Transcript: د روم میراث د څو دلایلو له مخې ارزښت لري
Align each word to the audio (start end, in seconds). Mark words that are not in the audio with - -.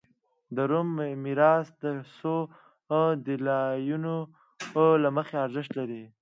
د 0.55 0.57
روم 0.69 0.89
میراث 1.23 1.67
د 1.83 1.85
څو 2.17 2.35
دلایلو 3.25 4.17
له 5.03 5.09
مخې 5.15 5.35
ارزښت 5.45 5.71
لري 5.79 6.03